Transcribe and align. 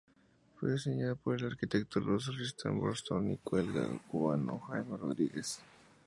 Fue 0.55 0.71
diseñada 0.71 1.13
por 1.13 1.35
el 1.35 1.45
arquitecto 1.45 1.99
ruso 1.99 2.31
Rostislav 2.31 2.73
Vorontsov 2.73 3.23
y 3.27 3.35
su 3.35 3.41
colega 3.43 3.99
cubano 4.07 4.57
Jaime 4.61 4.97
Rodríguez. 4.97 5.59